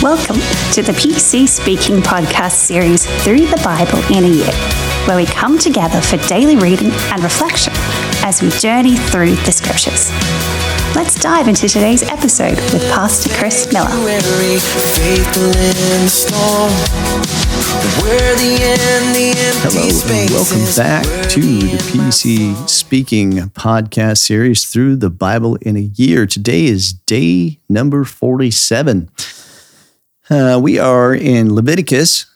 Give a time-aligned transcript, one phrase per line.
[0.00, 0.36] Welcome
[0.74, 4.52] to the PC Speaking podcast series Through the Bible in a Year,
[5.08, 7.72] where we come together for daily reading and reflection
[8.22, 10.12] as we journey through the scriptures.
[10.94, 13.88] Let's dive into today's episode with Pastor Chris Miller.
[19.60, 19.82] Hello,
[20.14, 26.24] and welcome back to the PC Speaking podcast series through the Bible in a year.
[26.24, 29.10] Today is day number 47.
[30.30, 32.26] Uh, we are in Leviticus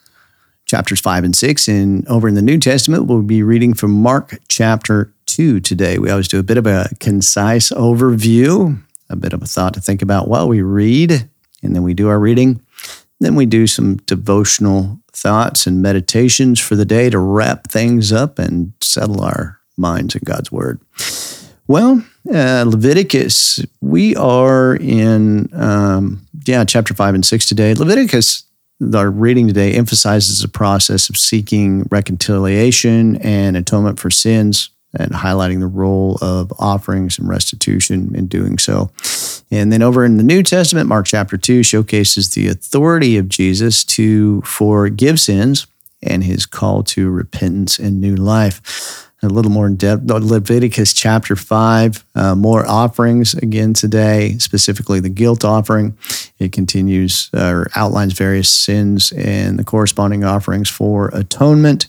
[0.65, 4.39] chapters 5 and 6, and over in the New Testament, we'll be reading from Mark
[4.47, 5.99] chapter 2 today.
[5.99, 9.81] We always do a bit of a concise overview, a bit of a thought to
[9.81, 11.29] think about while we read,
[11.61, 12.61] and then we do our reading.
[13.19, 18.39] Then we do some devotional thoughts and meditations for the day to wrap things up
[18.39, 20.81] and settle our minds in God's Word.
[21.67, 22.03] Well,
[22.33, 27.73] uh, Leviticus, we are in, um, yeah, chapter 5 and 6 today.
[27.73, 28.43] Leviticus,
[28.93, 35.59] our reading today, emphasizes the process of seeking reconciliation and atonement for sins and highlighting
[35.59, 38.91] the role of offerings and restitution in doing so.
[39.49, 43.83] And then over in the New Testament, Mark chapter 2 showcases the authority of Jesus
[43.85, 45.65] to forgive sins
[46.01, 49.11] and his call to repentance and new life.
[49.23, 55.07] A little more in depth, Leviticus chapter 5, uh, more offerings again today, specifically the
[55.07, 55.97] guilt offering.
[56.39, 61.87] It continues uh, or outlines various sins and the corresponding offerings for atonement.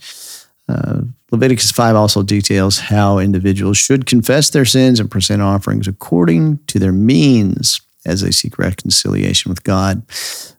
[0.69, 1.01] Uh,
[1.33, 6.79] Leviticus 5 also details how individuals should confess their sins and present offerings according to
[6.79, 10.03] their means as they seek reconciliation with God.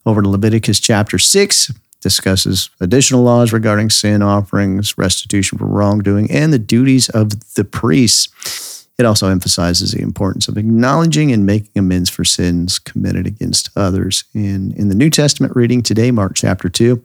[0.06, 1.72] Over to Leviticus chapter 6
[2.06, 8.88] discusses additional laws regarding sin offerings, restitution for wrongdoing, and the duties of the priests.
[9.00, 14.24] It also emphasizes the importance of acknowledging and making amends for sins committed against others.
[14.36, 17.04] And in the New Testament reading today, Mark chapter 2,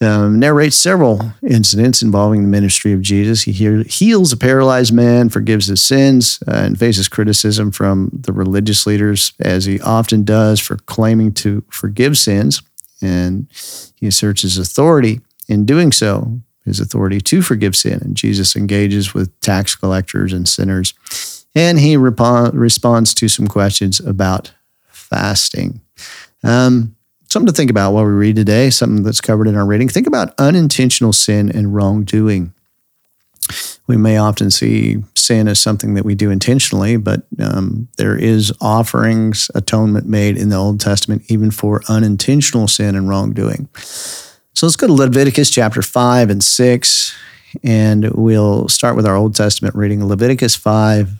[0.00, 3.42] um, narrates several incidents involving the ministry of Jesus.
[3.42, 3.52] He
[3.84, 9.34] heals a paralyzed man, forgives his sins, uh, and faces criticism from the religious leaders,
[9.38, 12.60] as he often does, for claiming to forgive sins.
[13.00, 13.46] And
[13.96, 18.00] he asserts his authority in doing so, his authority to forgive sin.
[18.02, 20.94] And Jesus engages with tax collectors and sinners.
[21.54, 24.52] And he responds to some questions about
[24.88, 25.80] fasting.
[26.44, 26.94] Um,
[27.30, 29.88] something to think about while we read today, something that's covered in our reading.
[29.88, 32.52] Think about unintentional sin and wrongdoing.
[33.86, 38.52] We may often see sin as something that we do intentionally, but um, there is
[38.60, 43.68] offerings, atonement made in the Old Testament, even for unintentional sin and wrongdoing.
[43.74, 47.16] So let's go to Leviticus chapter 5 and 6,
[47.62, 50.04] and we'll start with our Old Testament reading.
[50.04, 51.10] Leviticus 5,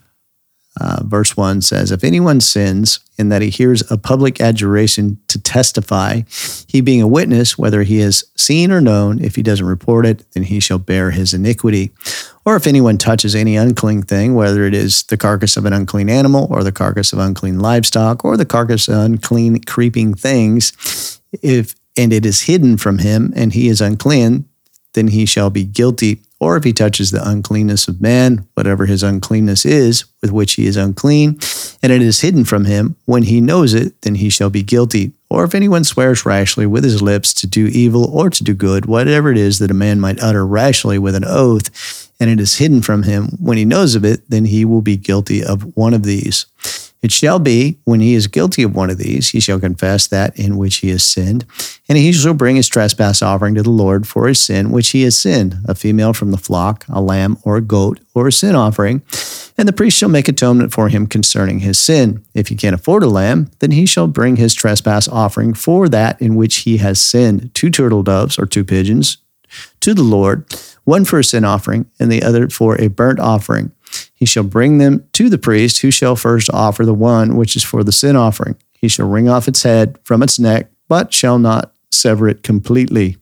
[0.80, 5.40] uh, verse 1 says, If anyone sins in that he hears a public adjuration to
[5.40, 6.22] testify,
[6.68, 10.24] he being a witness, whether he has seen or known, if he doesn't report it,
[10.32, 11.90] then he shall bear his iniquity.
[12.44, 16.08] Or if anyone touches any unclean thing, whether it is the carcass of an unclean
[16.08, 21.74] animal, or the carcass of unclean livestock, or the carcass of unclean creeping things, if
[21.96, 24.48] and it is hidden from him, and he is unclean,
[24.94, 29.02] then he shall be guilty or if he touches the uncleanness of man, whatever his
[29.02, 31.38] uncleanness is, with which he is unclean,
[31.82, 35.12] and it is hidden from him, when he knows it, then he shall be guilty.
[35.30, 38.86] Or if anyone swears rashly with his lips to do evil or to do good,
[38.86, 42.58] whatever it is that a man might utter rashly with an oath, and it is
[42.58, 45.94] hidden from him, when he knows of it, then he will be guilty of one
[45.94, 46.46] of these.
[47.00, 50.36] It shall be, when he is guilty of one of these, he shall confess that
[50.36, 51.44] in which he has sinned,
[51.88, 55.02] and he shall bring his trespass offering to the Lord for his sin which he
[55.02, 58.56] has sinned, a female from the flock, a lamb or a goat, or a sin
[58.56, 59.02] offering.
[59.56, 62.24] And the priest shall make atonement for him concerning his sin.
[62.34, 66.20] If he can't afford a lamb, then he shall bring his trespass offering for that
[66.20, 69.18] in which he has sinned, two turtle doves or two pigeons,
[69.80, 70.44] to the Lord,
[70.84, 73.72] one for a sin offering, and the other for a burnt offering.
[74.14, 77.64] He shall bring them to the priest, who shall first offer the one which is
[77.64, 78.56] for the sin offering.
[78.72, 83.16] He shall wring off its head from its neck, but shall not sever it completely.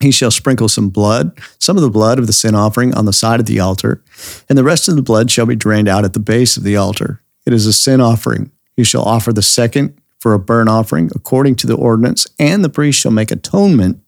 [0.00, 3.12] He shall sprinkle some blood, some of the blood of the sin offering, on the
[3.12, 4.02] side of the altar,
[4.48, 6.76] and the rest of the blood shall be drained out at the base of the
[6.76, 7.22] altar.
[7.46, 8.50] It is a sin offering.
[8.74, 12.68] He shall offer the second for a burnt offering according to the ordinance, and the
[12.68, 14.01] priest shall make atonement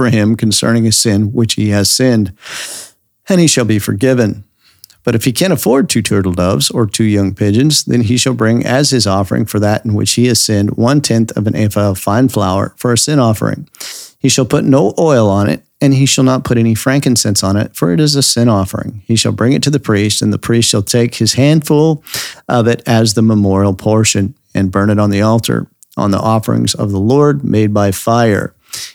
[0.00, 2.32] for him concerning his sin which he has sinned,
[3.28, 4.44] and he shall be forgiven.
[5.04, 8.32] But if he can't afford two turtle doves or two young pigeons, then he shall
[8.32, 11.54] bring as his offering for that in which he has sinned one tenth of an
[11.54, 13.68] ephah of fine flour for a sin offering.
[14.18, 17.58] He shall put no oil on it, and he shall not put any frankincense on
[17.58, 19.02] it, for it is a sin offering.
[19.04, 22.02] He shall bring it to the priest, and the priest shall take his handful
[22.48, 25.66] of it as the memorial portion and burn it on the altar.
[25.96, 28.54] on the offerings of the Lord made by fire.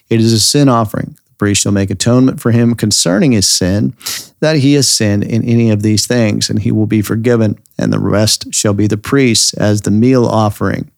[0.10, 1.18] It is a sin offering.
[1.25, 3.95] The priest shall make atonement for him concerning his sin,
[4.39, 7.92] that he has sinned in any of these things, and he will be forgiven, and
[7.92, 10.92] the rest shall be the priest's as the meal offering.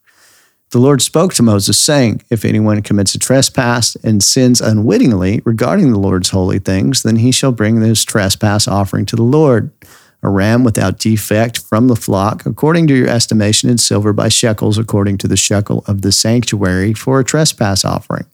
[0.71, 5.91] The Lord spoke to Moses, saying, If anyone commits a trespass and sins unwittingly regarding
[5.91, 9.71] the Lord's holy things, then he shall bring this trespass offering to the Lord
[10.23, 14.77] a ram without defect from the flock, according to your estimation in silver by shekels,
[14.77, 18.25] according to the shekel of the sanctuary, for a trespass offering.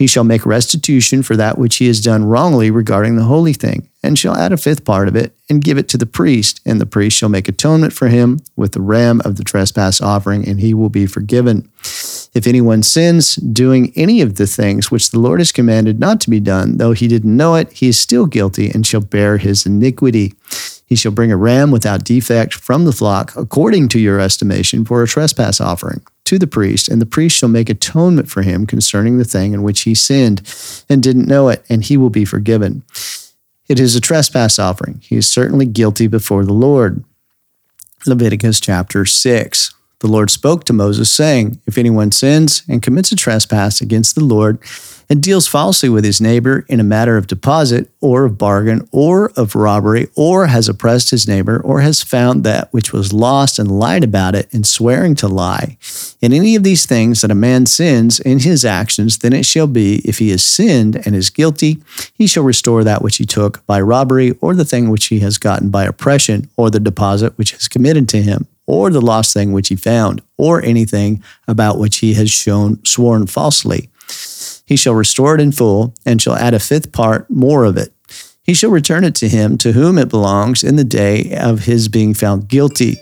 [0.00, 3.90] He shall make restitution for that which he has done wrongly regarding the holy thing,
[4.02, 6.80] and shall add a fifth part of it, and give it to the priest, and
[6.80, 10.58] the priest shall make atonement for him with the ram of the trespass offering, and
[10.58, 11.70] he will be forgiven.
[12.32, 16.30] If anyone sins doing any of the things which the Lord has commanded not to
[16.30, 19.66] be done, though he didn't know it, he is still guilty and shall bear his
[19.66, 20.32] iniquity.
[20.86, 25.02] He shall bring a ram without defect from the flock, according to your estimation, for
[25.02, 26.00] a trespass offering
[26.30, 29.64] to the priest, and the priest shall make atonement for him concerning the thing in
[29.64, 30.42] which he sinned
[30.88, 32.84] and didn't know it, and he will be forgiven.
[33.68, 35.00] It is a trespass offering.
[35.02, 37.02] He is certainly guilty before the Lord.
[38.06, 39.74] Leviticus chapter 6.
[39.98, 44.24] The Lord spoke to Moses, saying, If anyone sins and commits a trespass against the
[44.24, 44.60] Lord,
[45.10, 49.32] and deals falsely with his neighbor in a matter of deposit or of bargain or
[49.36, 53.76] of robbery, or has oppressed his neighbor, or has found that which was lost and
[53.78, 55.76] lied about it, in swearing to lie,
[56.22, 59.66] in any of these things that a man sins in his actions, then it shall
[59.66, 61.82] be, if he has sinned and is guilty,
[62.14, 65.38] he shall restore that which he took by robbery, or the thing which he has
[65.38, 69.50] gotten by oppression, or the deposit which is committed to him or the lost thing
[69.50, 73.89] which he found, or anything about which he has shown sworn falsely
[74.70, 77.92] he shall restore it in full, and shall add a fifth part more of it.
[78.40, 81.88] He shall return it to him to whom it belongs in the day of his
[81.88, 82.98] being found guilty.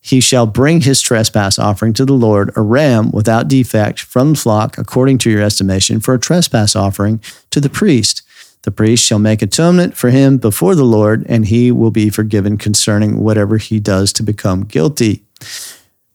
[0.00, 4.38] He shall bring his trespass offering to the Lord, a ram without defect from the
[4.38, 7.20] flock, according to your estimation, for a trespass offering
[7.50, 8.22] to the priest.
[8.62, 12.56] The priest shall make atonement for him before the Lord, and he will be forgiven
[12.56, 15.24] concerning whatever he does to become guilty.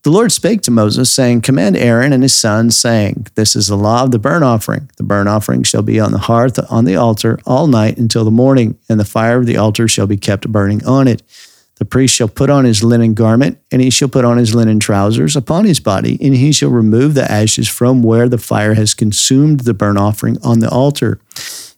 [0.08, 3.76] The Lord spake to Moses, saying, Command Aaron and his sons, saying, This is the
[3.76, 4.90] law of the burnt offering.
[4.96, 8.32] The burnt offering shall be on the hearth on the altar all night until the
[8.32, 11.24] morning, and the fire of the altar shall be kept burning on it.
[11.76, 14.80] The priest shall put on his linen garment, and he shall put on his linen
[14.80, 18.94] trousers upon his body, and he shall remove the ashes from where the fire has
[18.94, 21.20] consumed the burnt offering on the altar.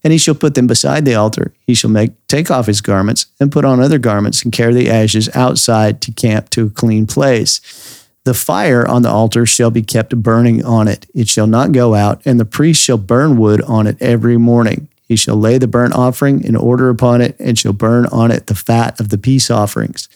[0.04, 1.52] And he shall put them beside the altar.
[1.66, 4.92] He shall make take off his garments and put on other garments, and carry the
[4.92, 7.89] ashes outside to camp to a clean place.
[8.30, 11.08] The fire on the altar shall be kept burning on it.
[11.16, 14.88] It shall not go out, and the priest shall burn wood on it every morning.
[15.08, 18.46] He shall lay the burnt offering in order upon it, and shall burn on it
[18.46, 20.08] the fat of the peace offerings.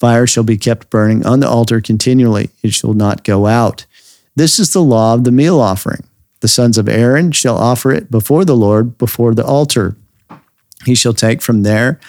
[0.00, 2.50] Fire shall be kept burning on the altar continually.
[2.64, 3.86] It shall not go out.
[4.34, 6.02] This is the law of the meal offering.
[6.40, 9.94] The sons of Aaron shall offer it before the Lord, before the altar.
[10.84, 12.00] He shall take from there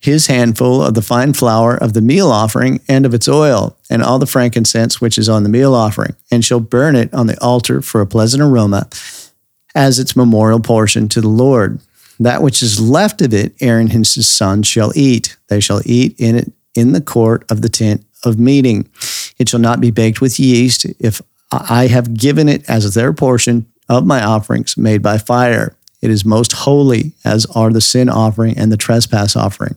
[0.00, 4.02] his handful of the fine flour of the meal offering and of its oil, and
[4.02, 7.40] all the frankincense which is on the meal offering, and shall burn it on the
[7.42, 8.88] altar for a pleasant aroma
[9.74, 11.80] as its memorial portion to the Lord.
[12.20, 15.36] That which is left of it, Aaron and his sons shall eat.
[15.48, 18.88] They shall eat in it in the court of the tent of meeting.
[19.38, 23.66] It shall not be baked with yeast, if I have given it as their portion
[23.88, 25.76] of my offerings made by fire.
[26.02, 29.76] It is most holy, as are the sin offering and the trespass offering.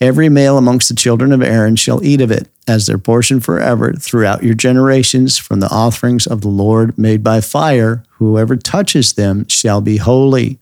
[0.00, 3.92] Every male amongst the children of Aaron shall eat of it as their portion forever
[3.92, 8.02] throughout your generations from the offerings of the Lord made by fire.
[8.12, 10.58] Whoever touches them shall be holy.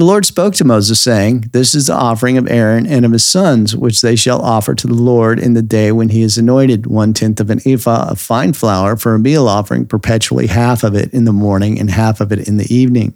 [0.00, 3.22] The Lord spoke to Moses, saying, This is the offering of Aaron and of his
[3.22, 6.86] sons, which they shall offer to the Lord in the day when he is anointed,
[6.86, 10.94] one tenth of an ephah of fine flour for a meal offering, perpetually half of
[10.94, 13.12] it in the morning and half of it in the evening.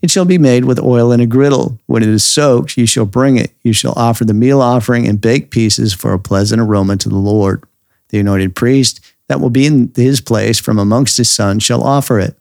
[0.00, 1.78] It shall be made with oil in a griddle.
[1.84, 3.50] When it is soaked, you shall bring it.
[3.62, 7.16] You shall offer the meal offering in baked pieces for a pleasant aroma to the
[7.16, 7.64] Lord.
[8.08, 12.18] The anointed priest that will be in his place from amongst his sons shall offer
[12.18, 12.34] it.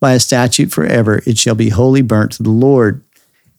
[0.00, 3.02] By a statute forever, it shall be wholly burnt to the Lord.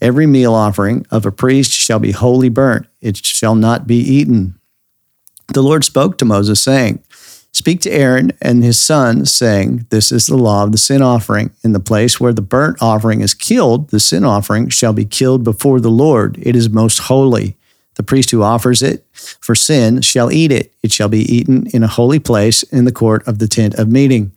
[0.02, 4.60] Every meal offering of a priest shall be wholly burnt, it shall not be eaten.
[5.54, 7.04] The Lord spoke to Moses, saying,
[7.52, 11.52] Speak to Aaron and his sons, saying, This is the law of the sin offering.
[11.64, 15.44] In the place where the burnt offering is killed, the sin offering shall be killed
[15.44, 16.38] before the Lord.
[16.42, 17.58] It is most holy.
[17.96, 20.74] The priest who offers it for sin shall eat it.
[20.84, 23.90] It shall be eaten in a holy place in the court of the tent of
[23.90, 24.32] meeting.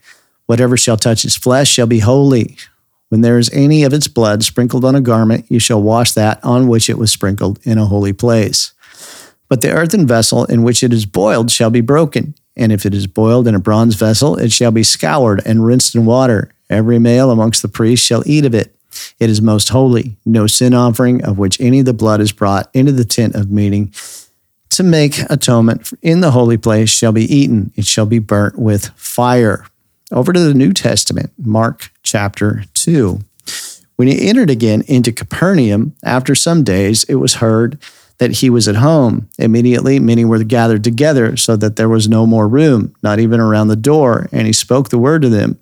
[0.46, 2.56] Whatever shall touch its flesh shall be holy.
[3.12, 6.42] When there is any of its blood sprinkled on a garment, you shall wash that
[6.42, 8.72] on which it was sprinkled in a holy place.
[9.50, 12.34] But the earthen vessel in which it is boiled shall be broken.
[12.56, 15.94] And if it is boiled in a bronze vessel, it shall be scoured and rinsed
[15.94, 16.54] in water.
[16.70, 18.74] Every male amongst the priests shall eat of it.
[19.20, 20.16] It is most holy.
[20.24, 23.50] No sin offering of which any of the blood is brought into the tent of
[23.50, 23.92] meeting
[24.70, 27.72] to make atonement in the holy place shall be eaten.
[27.76, 29.66] It shall be burnt with fire.
[30.10, 33.20] Over to the New Testament, Mark chapter 2.
[33.96, 37.78] When he entered again into Capernaum, after some days, it was heard
[38.18, 39.28] that he was at home.
[39.38, 43.68] Immediately, many were gathered together, so that there was no more room, not even around
[43.68, 45.58] the door, and he spoke the word to them.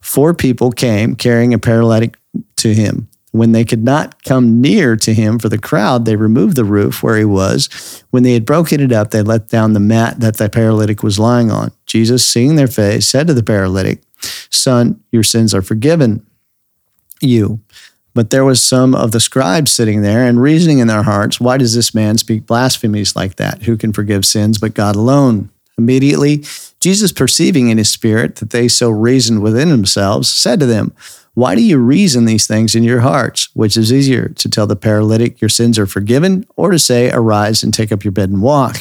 [0.00, 2.16] Four people came carrying a paralytic
[2.56, 3.08] to him.
[3.30, 7.02] When they could not come near to him for the crowd, they removed the roof
[7.02, 8.04] where he was.
[8.10, 11.18] When they had broken it up, they let down the mat that the paralytic was
[11.18, 11.72] lying on.
[11.86, 14.02] Jesus, seeing their face, said to the paralytic,
[14.50, 16.26] Son, your sins are forgiven
[17.22, 17.60] you.
[18.14, 21.56] But there was some of the scribes sitting there and reasoning in their hearts, Why
[21.56, 23.62] does this man speak blasphemies like that?
[23.62, 25.50] Who can forgive sins but God alone?
[25.78, 26.44] Immediately,
[26.80, 30.92] Jesus, perceiving in his spirit that they so reasoned within themselves, said to them,
[31.32, 33.48] Why do you reason these things in your hearts?
[33.54, 37.62] Which is easier, to tell the paralytic, Your sins are forgiven, or to say, Arise
[37.62, 38.80] and take up your bed and walk?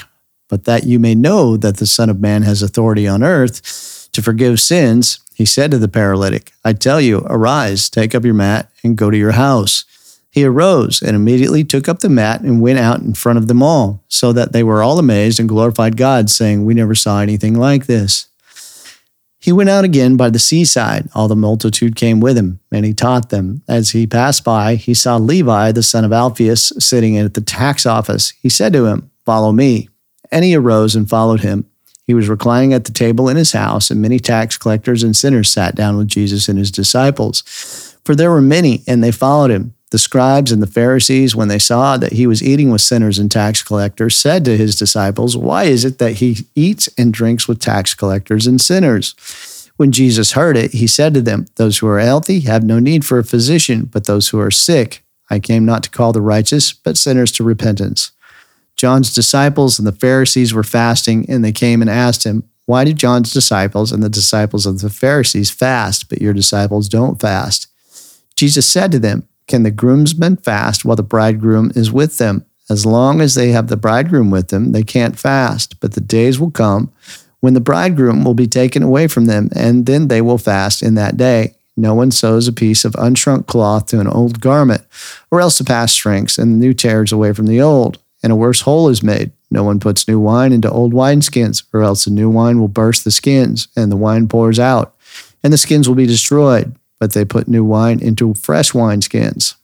[0.50, 4.21] But that you may know that the Son of Man has authority on earth to
[4.21, 8.71] forgive sins, he said to the paralytic, I tell you, arise, take up your mat,
[8.83, 9.86] and go to your house.
[10.29, 13.63] He arose and immediately took up the mat and went out in front of them
[13.63, 17.55] all, so that they were all amazed and glorified God, saying, We never saw anything
[17.55, 18.27] like this.
[19.39, 21.10] He went out again by the seaside.
[21.15, 23.63] All the multitude came with him, and he taught them.
[23.67, 27.88] As he passed by, he saw Levi, the son of Alphaeus, sitting at the tax
[27.88, 28.29] office.
[28.43, 29.89] He said to him, Follow me.
[30.31, 31.65] And he arose and followed him.
[32.12, 35.50] He was reclining at the table in his house, and many tax collectors and sinners
[35.50, 37.96] sat down with Jesus and his disciples.
[38.03, 39.75] For there were many, and they followed him.
[39.91, 43.32] The scribes and the Pharisees, when they saw that he was eating with sinners and
[43.32, 47.62] tax collectors, said to his disciples, Why is it that he eats and drinks with
[47.62, 49.70] tax collectors and sinners?
[49.77, 53.06] When Jesus heard it, he said to them, Those who are healthy have no need
[53.06, 55.01] for a physician, but those who are sick.
[55.30, 58.12] I came not to call the righteous, but sinners to repentance.
[58.75, 62.94] John's disciples and the Pharisees were fasting, and they came and asked him, Why do
[62.94, 67.68] John's disciples and the disciples of the Pharisees fast, but your disciples don't fast?
[68.36, 72.46] Jesus said to them, Can the groomsmen fast while the bridegroom is with them?
[72.70, 76.40] As long as they have the bridegroom with them, they can't fast, but the days
[76.40, 76.92] will come
[77.42, 80.96] when the bridegroom will be taken away from them, and then they will fast in
[80.96, 81.56] that day.
[81.75, 84.84] No one sews a piece of unshrunk cloth to an old garment,
[85.30, 88.36] or else the past shrinks and the new tears away from the old and a
[88.36, 89.32] worse hole is made.
[89.50, 93.04] No one puts new wine into old wineskins, or else the new wine will burst
[93.04, 94.96] the skins, and the wine pours out,
[95.44, 96.75] and the skins will be destroyed.
[97.00, 99.56] But they put new wine into fresh wineskins.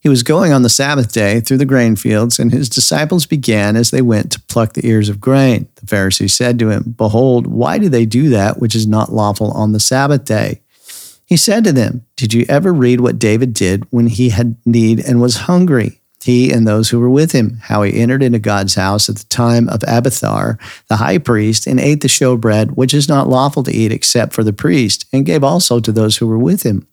[0.00, 3.76] He was going on the Sabbath day through the grain fields, and his disciples began
[3.76, 5.68] as they went to pluck the ears of grain.
[5.76, 9.50] The Pharisees said to him, Behold, why do they do that which is not lawful
[9.52, 10.62] on the Sabbath day?
[11.26, 15.00] He said to them, Did you ever read what David did when he had need
[15.00, 15.99] and was hungry?
[16.22, 19.24] He and those who were with him, how he entered into God's house at the
[19.24, 20.58] time of Abiathar,
[20.88, 24.44] the high priest, and ate the showbread, which is not lawful to eat except for
[24.44, 26.86] the priest, and gave also to those who were with him.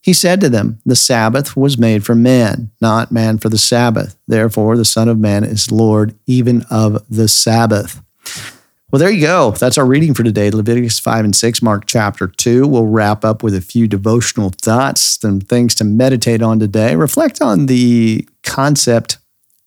[0.00, 4.16] He said to them, The Sabbath was made for man, not man for the Sabbath.
[4.26, 8.02] Therefore, the Son of Man is Lord even of the Sabbath.
[8.90, 9.50] Well, there you go.
[9.50, 12.66] That's our reading for today Leviticus 5 and 6, Mark chapter 2.
[12.66, 16.96] We'll wrap up with a few devotional thoughts, some things to meditate on today.
[16.96, 19.18] Reflect on the concept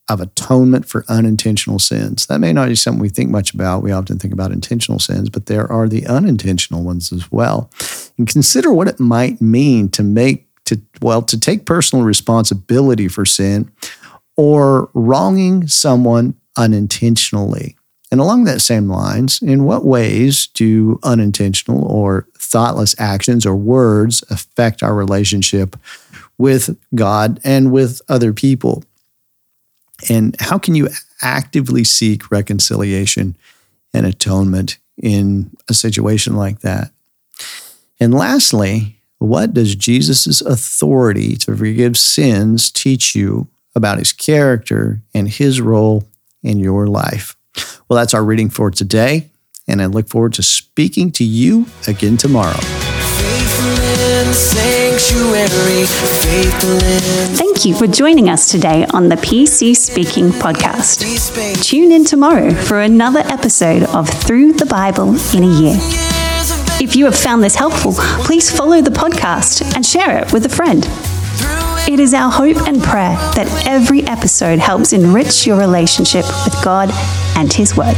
[0.10, 2.26] of atonement for unintentional sins.
[2.26, 3.84] That may not be something we think much about.
[3.84, 7.70] We often think about intentional sins, but there are the unintentional ones as well.
[8.18, 13.26] And consider what it might mean to make to well to take personal responsibility for
[13.26, 13.72] sin
[14.36, 17.76] or wronging someone unintentionally.
[18.12, 24.22] And along that same lines, in what ways do unintentional or thoughtless actions or words
[24.30, 25.78] affect our relationship
[26.38, 28.84] with God and with other people?
[30.10, 30.90] And how can you
[31.22, 33.38] actively seek reconciliation
[33.94, 36.92] and atonement in a situation like that?
[38.00, 45.30] And lastly, what does Jesus' authority to forgive sins teach you about his character and
[45.30, 46.08] his role
[46.42, 47.38] in your life?
[47.92, 49.32] Well, that's our reading for today,
[49.68, 52.56] and I look forward to speaking to you again tomorrow.
[57.36, 61.04] Thank you for joining us today on the PC Speaking podcast.
[61.62, 65.78] Tune in tomorrow for another episode of Through the Bible in a Year.
[66.82, 67.92] If you have found this helpful,
[68.24, 70.88] please follow the podcast and share it with a friend.
[71.90, 76.90] It is our hope and prayer that every episode helps enrich your relationship with God
[77.36, 77.98] and His Word.